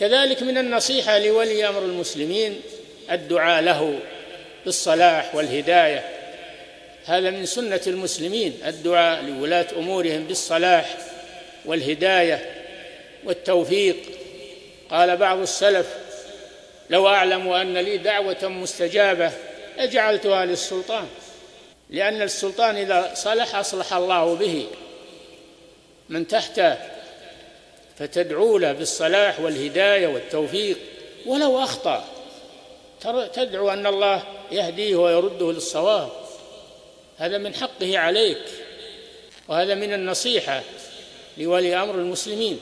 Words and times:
كذلك 0.00 0.42
من 0.42 0.58
النصيحة 0.58 1.18
لولي 1.18 1.68
أمر 1.68 1.82
المسلمين 1.82 2.60
الدعاء 3.10 3.62
له 3.62 3.98
بالصلاح 4.64 5.34
والهداية. 5.34 6.04
هذا 7.04 7.30
من 7.30 7.46
سنة 7.46 7.80
المسلمين 7.86 8.60
الدعاء 8.66 9.22
لولاة 9.22 9.66
أمورهم 9.76 10.24
بالصلاح 10.24 10.96
والهداية 11.64 12.64
والتوفيق. 13.24 13.96
قال 14.90 15.16
بعض 15.16 15.38
السلف 15.38 15.86
لو 16.90 17.08
أعلم 17.08 17.48
أن 17.48 17.78
لي 17.78 17.96
دعوة 17.96 18.48
مستجابة 18.48 19.32
لجعلتها 19.78 20.44
للسلطان 20.44 21.06
لأن 21.90 22.22
السلطان 22.22 22.76
إذا 22.76 23.10
صلح 23.14 23.54
أصلح 23.54 23.92
الله 23.92 24.34
به. 24.34 24.66
من 26.08 26.28
تحته 26.28 26.76
فتدعو 27.98 28.58
له 28.58 28.72
بالصلاح 28.72 29.40
والهداية 29.40 30.06
والتوفيق. 30.06 30.78
ولو 31.26 31.58
أخطأ 31.58 32.04
تدعو 33.32 33.70
أن 33.70 33.86
الله 33.86 34.22
يهديه 34.52 34.96
ويرده 34.96 35.52
للصواب. 35.52 36.10
هذا 37.16 37.38
من 37.38 37.54
حقه 37.54 37.98
عليك 37.98 38.42
وهذا 39.48 39.74
من 39.74 39.92
النصيحة 39.92 40.62
لولي 41.38 41.76
أمر 41.76 41.94
المسلمين. 41.94 42.60